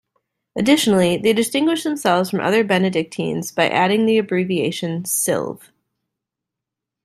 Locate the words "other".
2.39-2.63